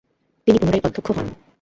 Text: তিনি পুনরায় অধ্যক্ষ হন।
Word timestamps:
তিনি 0.47 0.57
পুনরায় 0.59 0.85
অধ্যক্ষ 0.87 1.07
হন। 1.17 1.27